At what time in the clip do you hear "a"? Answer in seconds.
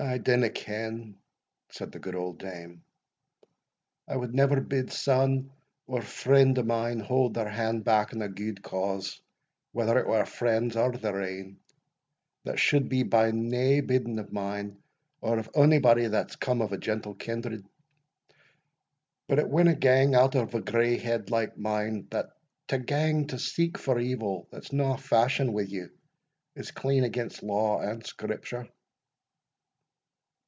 8.22-8.28, 10.20-10.24, 16.72-16.78, 20.54-20.60